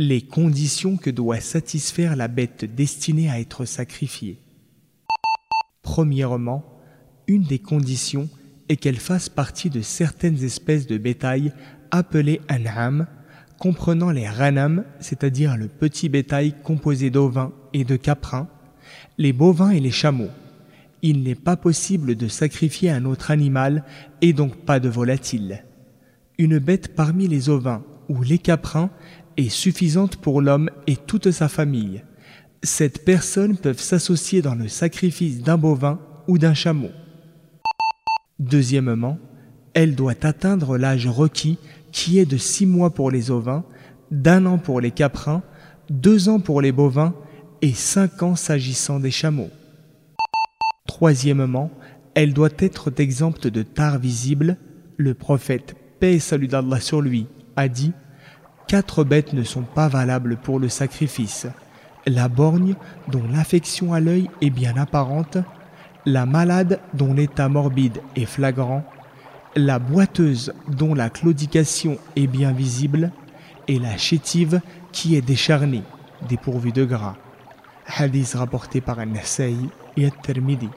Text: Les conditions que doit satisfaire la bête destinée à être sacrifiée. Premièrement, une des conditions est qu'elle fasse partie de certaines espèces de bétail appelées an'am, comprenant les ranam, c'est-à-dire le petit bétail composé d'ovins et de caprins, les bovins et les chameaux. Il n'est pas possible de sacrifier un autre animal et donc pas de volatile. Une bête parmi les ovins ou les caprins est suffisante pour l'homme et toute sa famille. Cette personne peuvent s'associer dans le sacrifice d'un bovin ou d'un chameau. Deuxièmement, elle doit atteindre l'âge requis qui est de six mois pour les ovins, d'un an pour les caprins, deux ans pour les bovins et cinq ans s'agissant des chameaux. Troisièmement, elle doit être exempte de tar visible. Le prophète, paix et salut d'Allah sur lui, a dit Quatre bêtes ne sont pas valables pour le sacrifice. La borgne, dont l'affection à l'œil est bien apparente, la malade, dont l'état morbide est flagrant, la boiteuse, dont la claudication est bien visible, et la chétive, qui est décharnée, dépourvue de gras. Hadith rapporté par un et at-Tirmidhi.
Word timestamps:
Les 0.00 0.20
conditions 0.20 0.96
que 0.96 1.10
doit 1.10 1.40
satisfaire 1.40 2.14
la 2.14 2.28
bête 2.28 2.64
destinée 2.64 3.28
à 3.28 3.40
être 3.40 3.64
sacrifiée. 3.64 4.38
Premièrement, 5.82 6.64
une 7.26 7.42
des 7.42 7.58
conditions 7.58 8.28
est 8.68 8.76
qu'elle 8.76 9.00
fasse 9.00 9.28
partie 9.28 9.70
de 9.70 9.80
certaines 9.80 10.44
espèces 10.44 10.86
de 10.86 10.98
bétail 10.98 11.52
appelées 11.90 12.40
an'am, 12.46 13.08
comprenant 13.58 14.12
les 14.12 14.28
ranam, 14.28 14.84
c'est-à-dire 15.00 15.56
le 15.56 15.66
petit 15.66 16.08
bétail 16.08 16.54
composé 16.62 17.10
d'ovins 17.10 17.52
et 17.72 17.82
de 17.82 17.96
caprins, 17.96 18.46
les 19.18 19.32
bovins 19.32 19.70
et 19.70 19.80
les 19.80 19.90
chameaux. 19.90 20.30
Il 21.02 21.24
n'est 21.24 21.34
pas 21.34 21.56
possible 21.56 22.14
de 22.14 22.28
sacrifier 22.28 22.90
un 22.90 23.04
autre 23.04 23.32
animal 23.32 23.82
et 24.20 24.32
donc 24.32 24.58
pas 24.58 24.78
de 24.78 24.88
volatile. 24.88 25.64
Une 26.38 26.60
bête 26.60 26.94
parmi 26.94 27.26
les 27.26 27.48
ovins 27.48 27.82
ou 28.08 28.22
les 28.22 28.38
caprins 28.38 28.90
est 29.36 29.48
suffisante 29.48 30.16
pour 30.16 30.40
l'homme 30.40 30.70
et 30.86 30.96
toute 30.96 31.30
sa 31.30 31.48
famille. 31.48 32.02
Cette 32.62 33.04
personne 33.04 33.56
peuvent 33.56 33.80
s'associer 33.80 34.42
dans 34.42 34.54
le 34.54 34.68
sacrifice 34.68 35.42
d'un 35.42 35.58
bovin 35.58 36.00
ou 36.26 36.38
d'un 36.38 36.54
chameau. 36.54 36.90
Deuxièmement, 38.38 39.18
elle 39.74 39.94
doit 39.94 40.14
atteindre 40.22 40.76
l'âge 40.76 41.06
requis 41.06 41.58
qui 41.92 42.18
est 42.18 42.26
de 42.26 42.36
six 42.36 42.66
mois 42.66 42.90
pour 42.90 43.10
les 43.10 43.30
ovins, 43.30 43.64
d'un 44.10 44.46
an 44.46 44.58
pour 44.58 44.80
les 44.80 44.90
caprins, 44.90 45.42
deux 45.90 46.28
ans 46.28 46.40
pour 46.40 46.60
les 46.60 46.72
bovins 46.72 47.14
et 47.62 47.72
cinq 47.72 48.22
ans 48.22 48.36
s'agissant 48.36 49.00
des 49.00 49.10
chameaux. 49.10 49.50
Troisièmement, 50.86 51.70
elle 52.14 52.32
doit 52.32 52.48
être 52.58 52.92
exempte 52.98 53.46
de 53.46 53.62
tar 53.62 53.98
visible. 53.98 54.56
Le 54.96 55.14
prophète, 55.14 55.76
paix 56.00 56.14
et 56.14 56.18
salut 56.18 56.48
d'Allah 56.48 56.80
sur 56.80 57.00
lui, 57.00 57.26
a 57.58 57.68
dit 57.68 57.92
Quatre 58.68 59.02
bêtes 59.02 59.32
ne 59.32 59.42
sont 59.42 59.62
pas 59.62 59.88
valables 59.88 60.36
pour 60.36 60.60
le 60.60 60.68
sacrifice. 60.68 61.46
La 62.06 62.28
borgne, 62.28 62.76
dont 63.08 63.24
l'affection 63.32 63.92
à 63.92 64.00
l'œil 64.00 64.30
est 64.40 64.50
bien 64.50 64.76
apparente, 64.76 65.38
la 66.06 66.24
malade, 66.24 66.78
dont 66.94 67.12
l'état 67.12 67.48
morbide 67.48 67.98
est 68.14 68.26
flagrant, 68.26 68.84
la 69.56 69.78
boiteuse, 69.78 70.54
dont 70.68 70.94
la 70.94 71.10
claudication 71.10 71.98
est 72.14 72.28
bien 72.28 72.52
visible, 72.52 73.10
et 73.66 73.78
la 73.78 73.96
chétive, 73.96 74.60
qui 74.92 75.16
est 75.16 75.22
décharnée, 75.22 75.82
dépourvue 76.28 76.72
de 76.72 76.84
gras. 76.84 77.16
Hadith 77.86 78.34
rapporté 78.34 78.80
par 78.80 79.00
un 79.00 79.14
et 79.96 80.06
at-Tirmidhi. 80.06 80.68